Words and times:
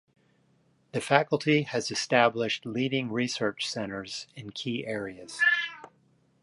The 0.93 0.99
Faculty 0.99 1.61
has 1.61 1.91
established 1.91 2.65
leading 2.65 3.11
research 3.11 3.69
centres 3.69 4.25
in 4.35 4.49
key 4.49 4.83
areas. 4.83 5.39